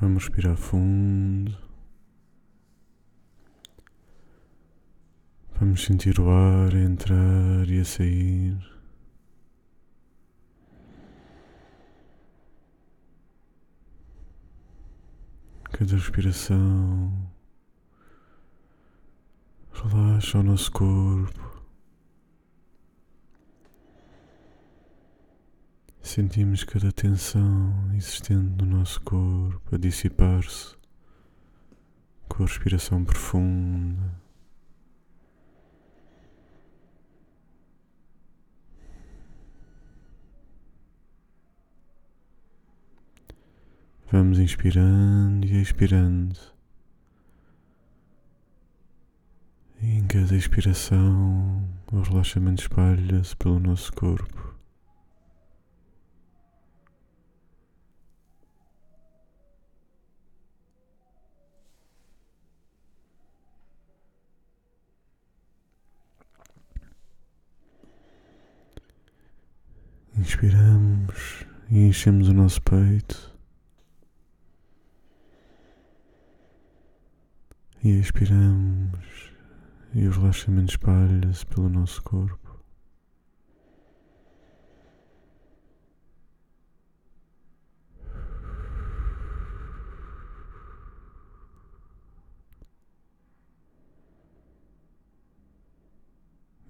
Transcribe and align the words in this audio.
Vamos 0.00 0.26
respirar 0.26 0.56
fundo. 0.56 1.58
Vamos 5.58 5.84
sentir 5.84 6.20
o 6.20 6.30
ar 6.30 6.72
a 6.72 6.78
entrar 6.78 7.68
e 7.68 7.80
a 7.80 7.84
sair. 7.84 8.56
Cada 15.72 15.96
respiração 15.96 17.12
relaxa 19.72 20.38
o 20.38 20.42
nosso 20.44 20.70
corpo. 20.70 21.47
Sentimos 26.08 26.64
cada 26.64 26.90
tensão 26.90 27.92
existente 27.94 28.64
no 28.64 28.78
nosso 28.78 28.98
corpo 29.02 29.74
a 29.74 29.76
dissipar-se 29.76 30.74
com 32.26 32.44
a 32.44 32.46
respiração 32.46 33.04
profunda. 33.04 34.14
Vamos 44.10 44.38
inspirando 44.38 45.46
e 45.46 45.60
expirando. 45.60 46.40
Em 49.82 50.06
cada 50.06 50.34
expiração, 50.34 51.68
o 51.92 52.00
relaxamento 52.00 52.62
espalha-se 52.62 53.36
pelo 53.36 53.60
nosso 53.60 53.92
corpo. 53.92 54.47
Inspiramos 70.28 71.46
e 71.70 71.86
enchemos 71.86 72.28
o 72.28 72.34
nosso 72.34 72.60
peito. 72.60 73.34
E 77.82 77.98
expiramos 77.98 79.32
e 79.94 80.06
o 80.06 80.10
relaxamento 80.10 80.72
espalha-se 80.72 81.46
pelo 81.46 81.70
nosso 81.70 82.02
corpo. 82.02 82.62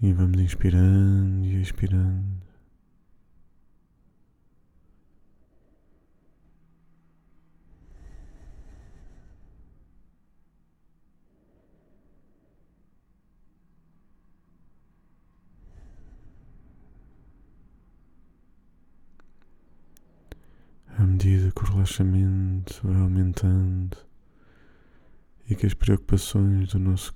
E 0.00 0.12
vamos 0.12 0.40
inspirando 0.40 1.44
e 1.44 1.60
expirando. 1.60 2.48
à 20.98 21.04
medida 21.04 21.52
que 21.52 21.62
o 21.62 21.64
relaxamento 21.88 22.80
vai 22.84 23.00
aumentando 23.00 23.96
e 25.48 25.54
que 25.54 25.64
as 25.64 25.72
preocupações 25.72 26.72
do 26.72 26.78
nosso 26.78 27.14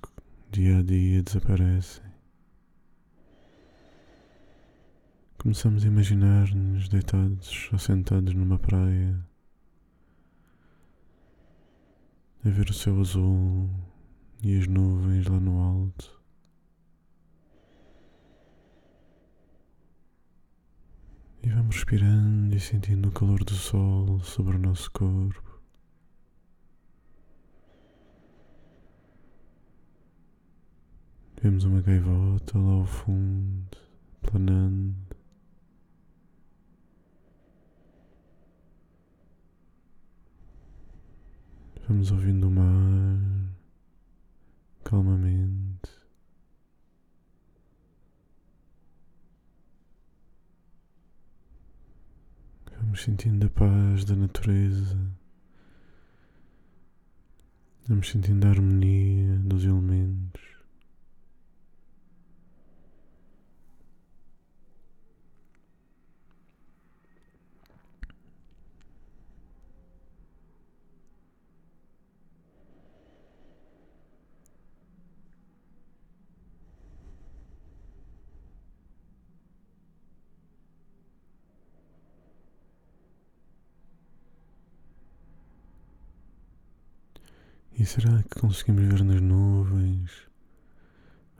dia 0.49 0.79
a 0.79 0.81
dia 0.81 1.21
desaparecem. 1.21 2.03
Começamos 5.37 5.83
a 5.83 5.87
imaginar-nos 5.87 6.89
deitados 6.89 7.69
ou 7.71 7.77
sentados 7.77 8.33
numa 8.33 8.57
praia, 8.57 9.23
a 12.43 12.49
ver 12.49 12.69
o 12.69 12.73
céu 12.73 12.99
azul 12.99 13.69
e 14.41 14.57
as 14.57 14.67
nuvens 14.67 15.27
lá 15.27 15.39
no 15.39 15.59
alto. 15.59 16.22
E 21.43 21.49
vamos 21.49 21.75
respirando 21.75 22.55
e 22.55 22.59
sentindo 22.59 23.09
o 23.09 23.11
calor 23.11 23.43
do 23.43 23.53
sol 23.53 24.19
sobre 24.21 24.55
o 24.55 24.59
nosso 24.59 24.89
corpo. 24.91 25.61
Vemos 31.41 31.65
uma 31.65 31.81
gaivota 31.81 32.57
lá 32.57 32.71
ao 32.71 32.85
fundo, 32.85 33.77
planando. 34.21 34.95
Vamos 41.85 42.09
ouvindo 42.11 42.47
o 42.47 42.51
mar 42.51 43.19
calmamente. 44.85 45.62
Vamos 52.93 53.05
sentindo 53.05 53.47
a 53.47 53.49
paz 53.49 54.05
da 54.05 54.15
natureza. 54.15 54.95
Vamos 57.87 58.07
sentindo 58.07 58.45
a 58.45 58.51
harmonia 58.51 59.39
dos 59.39 59.63
elementos. 59.63 60.52
E 87.75 87.85
será 87.87 88.21
que 88.21 88.39
conseguimos 88.39 88.83
ver 88.83 89.03
nas 89.03 89.19
nuvens 89.19 90.29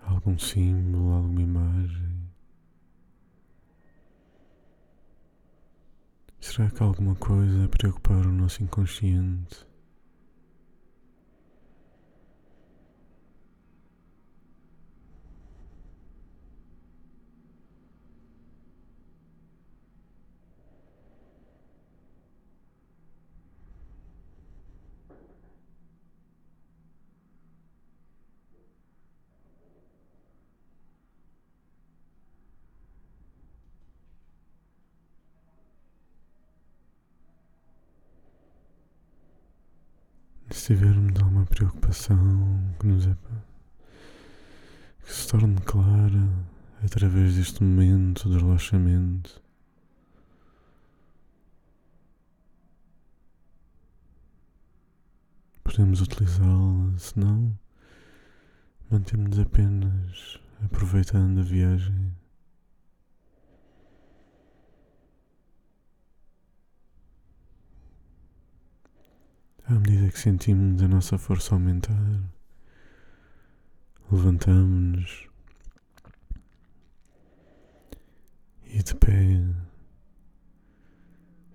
algum 0.01 0.38
símbolo, 0.39 1.13
alguma 1.13 1.41
imagem? 1.41 2.31
Será 6.39 6.71
que 6.71 6.81
alguma 6.81 7.16
coisa 7.16 7.66
a 7.66 7.69
preocupar 7.69 8.25
o 8.25 8.31
nosso 8.31 8.63
inconsciente? 8.63 9.72
Se 40.53 40.75
tivermos 40.75 41.19
alguma 41.19 41.45
preocupação 41.47 42.75
que 42.79 42.85
nos 42.85 43.07
é 43.07 43.15
que 45.03 45.11
se 45.11 45.27
torne 45.27 45.59
clara 45.61 46.29
através 46.83 47.35
deste 47.35 47.63
momento 47.63 48.29
de 48.29 48.38
relaxamento. 48.38 49.41
Podemos 55.63 56.01
utilizá-la, 56.01 56.97
se 56.99 57.19
não, 57.19 57.57
mantemos-nos 58.91 59.39
apenas 59.39 60.39
aproveitando 60.63 61.39
a 61.39 61.44
viagem. 61.44 62.13
À 69.65 69.74
medida 69.75 70.10
que 70.10 70.19
sentimos 70.19 70.81
a 70.81 70.89
nossa 70.89 71.18
força 71.18 71.56
aumentar, 71.56 72.21
levantamos-nos 74.12 75.30
e 78.65 78.83
de 78.83 78.95
pé 78.95 79.42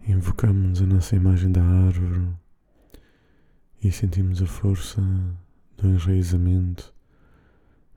invocamos 0.06 0.80
a 0.80 0.86
nossa 0.86 1.16
imagem 1.16 1.52
da 1.52 1.62
árvore 1.62 2.34
e 3.82 3.92
sentimos 3.92 4.40
a 4.40 4.46
força 4.46 5.02
do 5.76 5.88
enraizamento 5.88 6.94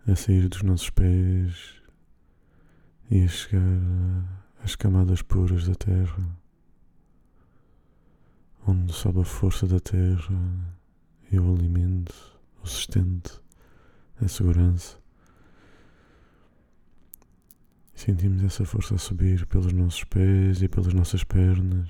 a 0.05 0.13
sair 0.13 0.49
dos 0.49 0.61
nossos 0.61 0.89
pés 0.89 1.81
e 3.09 3.23
a 3.23 3.27
chegar 3.29 3.61
às 4.61 4.75
camadas 4.75 5.21
puras 5.21 5.67
da 5.67 5.75
terra, 5.75 6.40
onde 8.67 8.93
sobe 8.93 9.21
a 9.21 9.25
força 9.25 9.65
da 9.67 9.79
terra 9.79 10.35
e 11.31 11.39
o 11.39 11.53
alimento, 11.53 12.13
o 12.61 12.67
sustento, 12.67 13.41
a 14.21 14.27
segurança. 14.27 14.97
Sentimos 17.95 18.43
essa 18.43 18.65
força 18.65 18.95
a 18.95 18.97
subir 18.97 19.45
pelos 19.45 19.71
nossos 19.73 20.03
pés 20.03 20.61
e 20.61 20.67
pelas 20.67 20.93
nossas 20.93 21.23
pernas. 21.23 21.89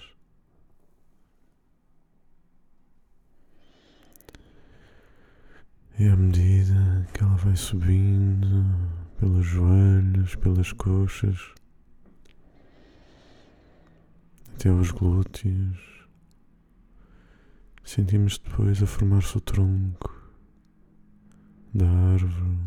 E 5.98 6.08
à 6.08 6.16
medida 6.16 7.08
que 7.14 7.24
ela 7.24 7.36
vai 7.36 7.56
subindo 7.56 8.66
pelos 9.20 9.46
joelhos, 9.46 10.36
pelas 10.36 10.74
coxas, 10.74 11.54
até 14.54 14.72
os 14.72 14.92
glúteos, 14.92 16.01
sentimos 17.92 18.38
depois 18.38 18.82
a 18.82 18.88
formar-se 18.88 19.38
o 19.38 19.42
tronco 19.42 20.18
da 21.74 21.90
árvore, 21.90 22.58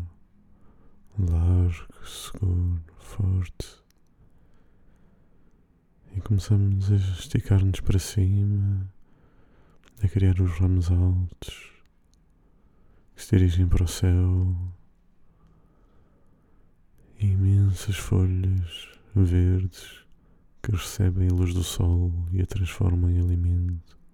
largo, 1.17 2.05
seguro, 2.05 2.79
forte. 2.99 3.83
E 6.15 6.21
começamos 6.21 6.91
a 6.91 6.95
esticar-nos 6.95 7.79
para 7.79 7.97
cima, 7.97 8.87
a 10.03 10.07
criar 10.07 10.39
os 10.39 10.59
ramos 10.59 10.91
altos 10.91 11.71
que 13.15 13.23
se 13.23 13.35
dirigem 13.35 13.67
para 13.67 13.83
o 13.83 13.87
céu. 13.87 14.55
E 17.19 17.25
imensas 17.25 17.97
folhas 17.97 18.89
verdes 19.15 20.05
que 20.61 20.69
recebem 20.69 21.29
a 21.29 21.33
luz 21.33 21.51
do 21.51 21.63
sol 21.63 22.13
e 22.31 22.43
a 22.43 22.45
transformam 22.45 23.09
em 23.09 23.19
alimento. 23.19 24.04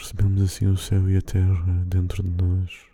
Recebemos 0.00 0.40
assim 0.40 0.66
o 0.66 0.78
céu 0.78 1.10
e 1.10 1.18
a 1.18 1.20
terra 1.20 1.84
dentro 1.84 2.22
de 2.22 2.30
nós. 2.30 2.86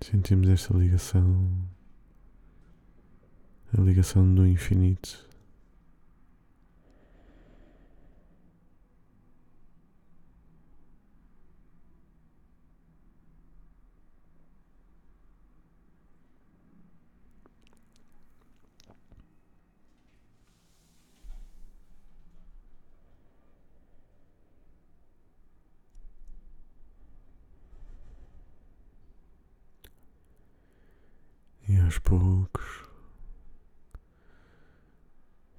Sentimos 0.00 0.48
esta 0.48 0.74
ligação, 0.74 1.50
a 3.76 3.80
ligação 3.80 4.32
do 4.32 4.46
infinito 4.46 5.28
aos 31.92 31.98
poucos 31.98 32.84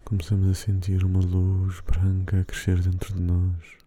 começamos 0.03 0.49
a 0.49 0.55
sentir 0.55 1.05
uma 1.05 1.19
luz 1.19 1.79
branca 1.81 2.39
a 2.39 2.43
crescer 2.43 2.81
dentro 2.81 3.13
de 3.13 3.21
nós, 3.21 3.77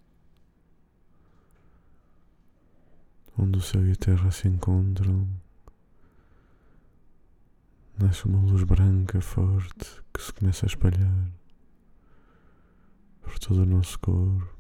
onde 3.37 3.59
o 3.59 3.61
céu 3.61 3.85
e 3.85 3.93
a 3.93 3.97
terra 3.97 4.31
se 4.31 4.47
encontram. 4.47 5.29
Nasce 7.99 8.27
uma 8.27 8.39
luz 8.39 8.63
branca 8.63 9.21
forte 9.21 10.05
que 10.15 10.23
se 10.23 10.33
começa 10.33 10.67
a 10.67 10.69
espalhar 10.69 11.29
por 13.23 13.37
todo 13.41 13.63
o 13.63 13.67
nosso 13.67 13.99
corpo. 13.99 14.56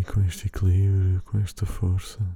E 0.00 0.02
com 0.02 0.22
este 0.22 0.46
equilíbrio, 0.46 1.20
com 1.26 1.38
esta 1.40 1.66
força, 1.66 2.26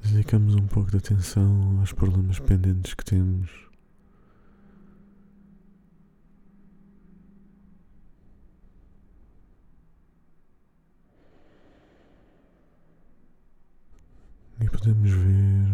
dedicamos 0.00 0.54
um 0.54 0.64
pouco 0.68 0.92
de 0.92 0.98
atenção 0.98 1.80
aos 1.80 1.92
problemas 1.92 2.38
pendentes 2.38 2.94
que 2.94 3.04
temos. 3.04 3.50
E 14.60 14.70
podemos 14.70 15.10
ver 15.10 15.66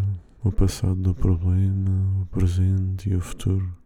o 0.42 0.50
passado 0.50 0.96
do 0.96 1.14
problema, 1.14 2.22
o 2.22 2.26
presente 2.26 3.10
e 3.10 3.14
o 3.14 3.20
futuro. 3.20 3.76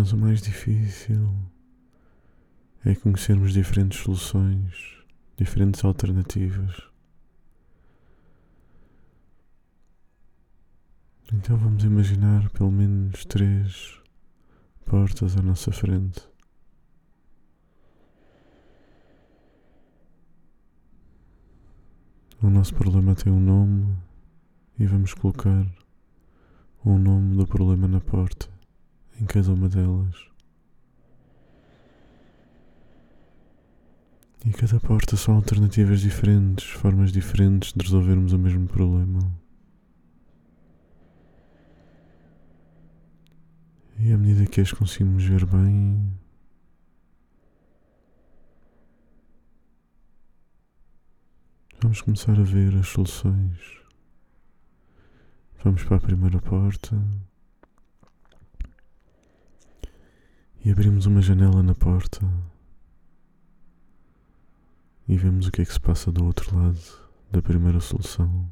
Mas 0.00 0.14
o 0.14 0.16
mais 0.16 0.40
difícil 0.40 1.30
é 2.86 2.94
conhecermos 2.94 3.52
diferentes 3.52 4.00
soluções, 4.00 4.96
diferentes 5.36 5.84
alternativas. 5.84 6.74
Então 11.30 11.54
vamos 11.58 11.84
imaginar 11.84 12.48
pelo 12.48 12.70
menos 12.70 13.26
três 13.26 14.00
portas 14.86 15.36
à 15.36 15.42
nossa 15.42 15.70
frente. 15.70 16.26
O 22.42 22.48
nosso 22.48 22.74
problema 22.74 23.14
tem 23.14 23.30
um 23.30 23.38
nome 23.38 23.94
e 24.78 24.86
vamos 24.86 25.12
colocar 25.12 25.66
o 26.82 26.96
nome 26.96 27.36
do 27.36 27.46
problema 27.46 27.86
na 27.86 28.00
porta 28.00 28.59
em 29.20 29.26
cada 29.26 29.52
uma 29.52 29.68
delas. 29.68 30.30
E 34.44 34.50
cada 34.52 34.80
porta 34.80 35.16
são 35.16 35.34
alternativas 35.34 36.00
diferentes, 36.00 36.70
formas 36.70 37.12
diferentes 37.12 37.74
de 37.74 37.82
resolvermos 37.82 38.32
o 38.32 38.38
mesmo 38.38 38.66
problema. 38.66 39.20
E 43.98 44.10
à 44.12 44.16
medida 44.16 44.46
que 44.46 44.62
as 44.62 44.72
conseguimos 44.72 45.22
ver 45.24 45.44
bem, 45.44 46.10
vamos 51.82 52.00
começar 52.00 52.32
a 52.32 52.42
ver 52.42 52.74
as 52.76 52.88
soluções. 52.88 53.78
Vamos 55.62 55.84
para 55.84 55.98
a 55.98 56.00
primeira 56.00 56.40
porta. 56.40 56.96
E 60.62 60.70
abrimos 60.70 61.06
uma 61.06 61.22
janela 61.22 61.62
na 61.62 61.74
porta 61.74 62.20
e 65.08 65.16
vemos 65.16 65.46
o 65.46 65.50
que 65.50 65.62
é 65.62 65.64
que 65.64 65.72
se 65.72 65.80
passa 65.80 66.12
do 66.12 66.24
outro 66.24 66.54
lado 66.54 66.78
da 67.32 67.40
primeira 67.40 67.80
solução. 67.80 68.46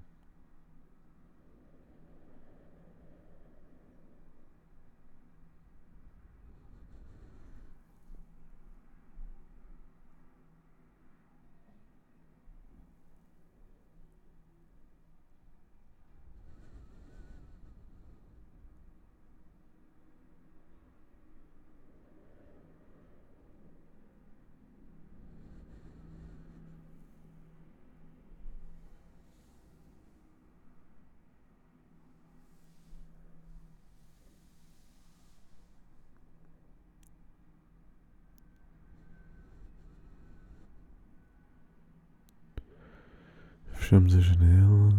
Fechamos 43.88 44.14
a 44.14 44.20
janela. 44.20 44.94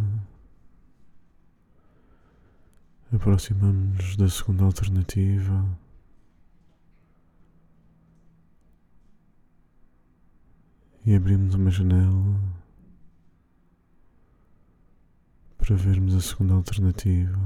Aproximamos-nos 3.14 4.18
da 4.18 4.28
segunda 4.28 4.64
alternativa. 4.64 5.64
E 11.06 11.14
abrimos 11.14 11.54
uma 11.54 11.70
janela 11.70 12.40
para 15.60 15.76
vermos 15.76 16.16
a 16.16 16.22
segunda 16.22 16.56
alternativa. 16.56 17.38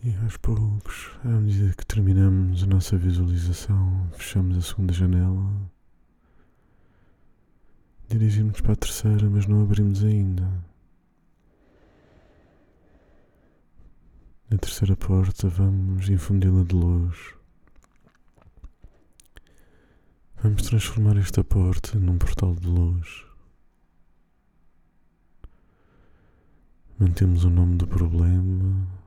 E 0.00 0.07
aos 0.22 0.36
poucos, 0.36 1.10
à 1.24 1.28
medida 1.28 1.74
que 1.74 1.86
terminamos 1.86 2.62
a 2.62 2.66
nossa 2.66 2.96
visualização, 2.96 4.08
fechamos 4.12 4.56
a 4.56 4.62
segunda 4.62 4.92
janela, 4.92 5.70
dirigimos 8.08 8.60
para 8.60 8.72
a 8.72 8.76
terceira, 8.76 9.28
mas 9.28 9.46
não 9.46 9.62
abrimos 9.62 10.02
ainda. 10.02 10.48
Na 14.50 14.56
terceira 14.58 14.96
porta, 14.96 15.48
vamos 15.48 16.08
infundi-la 16.08 16.64
de 16.64 16.74
luz. 16.74 17.34
Vamos 20.42 20.62
transformar 20.62 21.16
esta 21.16 21.44
porta 21.44 21.98
num 21.98 22.16
portal 22.16 22.54
de 22.54 22.66
luz. 22.66 23.24
Mantemos 26.98 27.44
o 27.44 27.50
nome 27.50 27.76
do 27.76 27.86
problema 27.86 28.97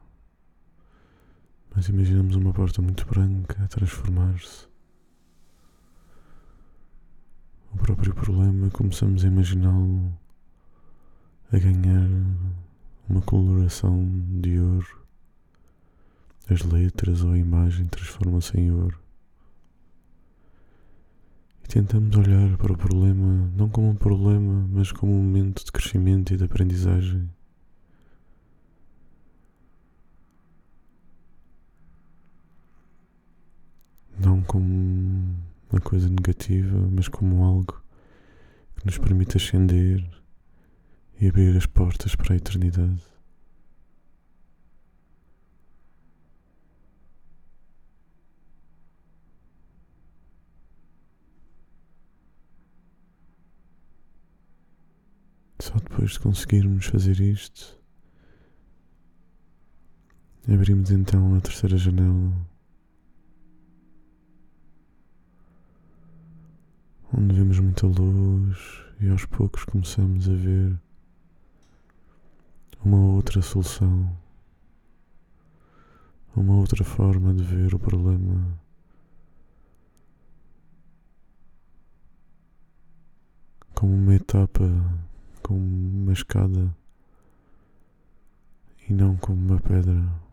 mas 1.75 1.87
imaginamos 1.87 2.35
uma 2.35 2.53
porta 2.53 2.81
muito 2.81 3.05
branca 3.05 3.63
a 3.63 3.67
transformar-se. 3.67 4.67
O 7.73 7.77
próprio 7.77 8.13
problema 8.13 8.69
começamos 8.69 9.23
a 9.23 9.27
imaginá-lo 9.27 10.11
a 11.51 11.57
ganhar 11.57 12.07
uma 13.09 13.21
coloração 13.21 14.07
de 14.41 14.59
ouro. 14.59 15.01
As 16.49 16.61
letras 16.63 17.23
ou 17.23 17.31
a 17.31 17.37
imagem 17.37 17.87
transformam-se 17.87 18.57
em 18.57 18.71
ouro. 18.71 18.99
E 21.63 21.67
tentamos 21.67 22.15
olhar 22.17 22.57
para 22.57 22.73
o 22.73 22.77
problema 22.77 23.49
não 23.55 23.69
como 23.69 23.89
um 23.89 23.95
problema, 23.95 24.67
mas 24.69 24.91
como 24.91 25.13
um 25.13 25.23
momento 25.23 25.63
de 25.63 25.71
crescimento 25.71 26.33
e 26.33 26.37
de 26.37 26.43
aprendizagem. 26.43 27.29
Não 34.21 34.41
como 34.43 35.35
uma 35.71 35.81
coisa 35.81 36.07
negativa, 36.07 36.77
mas 36.91 37.07
como 37.07 37.43
algo 37.43 37.81
que 38.75 38.85
nos 38.85 38.97
permite 38.97 39.37
ascender 39.37 40.07
e 41.19 41.27
abrir 41.27 41.55
as 41.57 41.65
portas 41.65 42.15
para 42.15 42.33
a 42.33 42.37
eternidade. 42.37 43.01
Só 55.59 55.75
depois 55.75 56.11
de 56.11 56.19
conseguirmos 56.19 56.85
fazer 56.87 57.19
isto, 57.19 57.79
abrimos 60.47 60.91
então 60.91 61.35
a 61.35 61.41
terceira 61.41 61.77
janela 61.77 62.50
onde 67.13 67.35
vemos 67.35 67.59
muita 67.59 67.87
luz 67.87 68.83
e 68.99 69.09
aos 69.09 69.25
poucos 69.25 69.65
começamos 69.65 70.29
a 70.29 70.33
ver 70.33 70.79
uma 72.83 72.97
outra 72.97 73.41
solução, 73.41 74.15
uma 76.35 76.55
outra 76.55 76.83
forma 76.83 77.33
de 77.33 77.43
ver 77.43 77.75
o 77.75 77.79
problema. 77.79 78.59
Como 83.75 83.93
uma 83.93 84.15
etapa, 84.15 84.69
como 85.41 85.59
uma 85.59 86.13
escada 86.13 86.75
e 88.87 88.93
não 88.93 89.17
como 89.17 89.53
uma 89.53 89.59
pedra. 89.59 90.30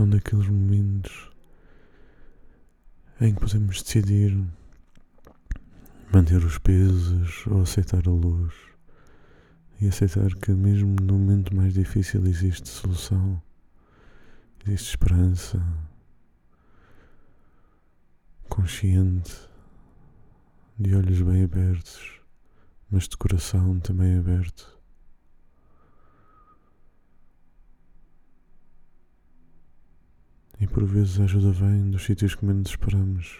Um 0.00 0.08
daqueles 0.08 0.48
momentos 0.48 1.30
em 3.20 3.34
que 3.34 3.40
podemos 3.40 3.82
decidir 3.82 4.36
manter 6.12 6.42
os 6.42 6.58
pesos 6.58 7.46
ou 7.46 7.60
aceitar 7.60 8.08
a 8.08 8.10
luz 8.10 8.54
e 9.80 9.86
aceitar 9.86 10.34
que 10.34 10.50
mesmo 10.52 10.96
no 11.00 11.18
momento 11.18 11.54
mais 11.54 11.74
difícil 11.74 12.26
existe 12.26 12.68
solução, 12.68 13.40
existe 14.66 14.90
esperança, 14.90 15.62
consciente, 18.48 19.36
de 20.78 20.96
olhos 20.96 21.20
bem 21.20 21.44
abertos, 21.44 22.20
mas 22.90 23.06
de 23.06 23.16
coração 23.16 23.78
também 23.78 24.18
aberto. 24.18 24.81
E 30.62 30.66
por 30.66 30.84
vezes 30.84 31.20
a 31.20 31.24
ajuda 31.24 31.50
vem 31.50 31.90
dos 31.90 32.04
sítios 32.04 32.34
que 32.34 32.46
menos 32.46 32.70
esperamos. 32.70 33.36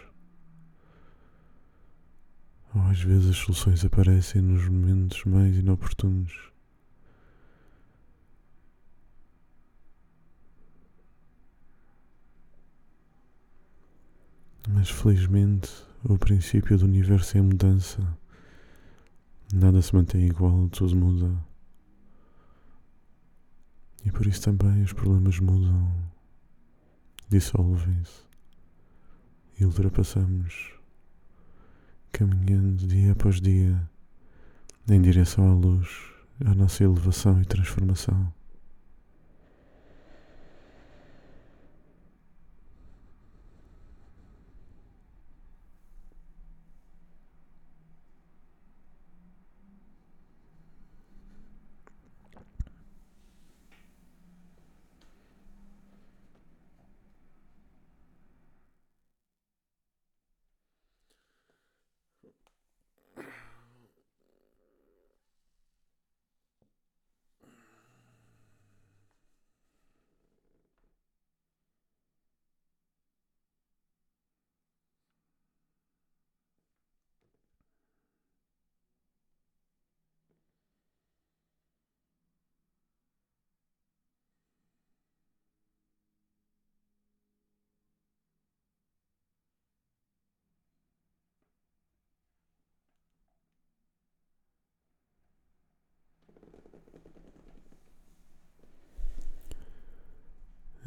Ou 2.75 2.83
às 2.83 3.01
vezes 3.01 3.31
as 3.31 3.37
soluções 3.37 3.85
aparecem 3.85 4.43
nos 4.43 4.69
momentos 4.69 5.25
mais 5.25 5.57
inoportunos. 5.57 6.51
Mas 14.69 14.91
felizmente 14.91 15.71
o 16.05 16.19
princípio 16.19 16.77
do 16.77 16.85
universo 16.85 17.39
é 17.39 17.41
mudança 17.41 18.19
Nada 19.55 19.83
se 19.83 19.95
mantém 19.95 20.27
igual, 20.27 20.67
tudo 20.71 20.97
muda. 20.97 21.31
E 24.03 24.11
por 24.11 24.27
isso 24.27 24.41
também 24.41 24.83
os 24.83 24.95
problemas 24.95 25.39
mudam, 25.39 25.93
dissolvem-se 27.33 28.21
e 29.59 29.65
ultrapassamos, 29.65 30.75
caminhando 32.13 32.87
dia 32.87 33.13
após 33.13 33.41
dia 33.41 33.89
em 34.87 35.01
direção 35.01 35.51
à 35.51 35.55
luz, 35.55 35.89
à 36.45 36.55
nossa 36.55 36.85
elevação 36.85 37.41
e 37.41 37.47
transformação. 37.47 38.31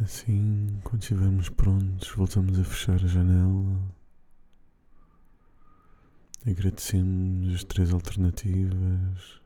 Assim, 0.05 0.67
quando 0.83 1.01
estivermos 1.01 1.49
prontos, 1.49 2.09
voltamos 2.09 2.59
a 2.59 2.63
fechar 2.63 3.03
a 3.03 3.07
janela. 3.07 3.81
Agradecemos 6.45 7.55
as 7.55 7.63
três 7.63 7.91
alternativas. 7.91 9.41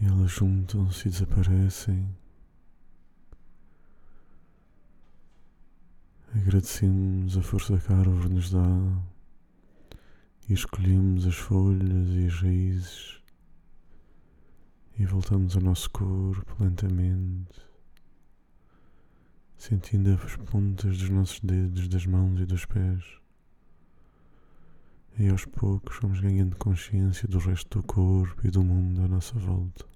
E 0.00 0.06
elas 0.06 0.30
juntam-se 0.30 1.06
e 1.06 1.10
desaparecem. 1.10 2.08
Agradecemos 6.34 7.36
a 7.36 7.42
força 7.42 7.76
que 7.76 7.92
a 7.92 7.98
árvore 7.98 8.30
nos 8.30 8.50
dá 8.50 9.02
e 10.48 10.54
escolhemos 10.54 11.26
as 11.26 11.36
folhas 11.36 12.08
e 12.08 12.26
as 12.26 12.40
raízes 12.40 13.20
e 14.98 15.04
voltamos 15.04 15.54
ao 15.56 15.62
nosso 15.62 15.90
corpo 15.90 16.56
lentamente 16.58 17.65
sentindo 19.56 20.12
as 20.12 20.36
pontas 20.36 20.98
dos 20.98 21.10
nossos 21.10 21.40
dedos, 21.40 21.88
das 21.88 22.06
mãos 22.06 22.40
e 22.40 22.46
dos 22.46 22.64
pés. 22.64 23.02
E 25.18 25.28
aos 25.28 25.44
poucos 25.46 25.98
vamos 26.00 26.20
ganhando 26.20 26.56
consciência 26.56 27.26
do 27.26 27.38
resto 27.38 27.78
do 27.78 27.86
corpo 27.86 28.46
e 28.46 28.50
do 28.50 28.62
mundo 28.62 29.02
à 29.02 29.08
nossa 29.08 29.38
volta. 29.38 29.95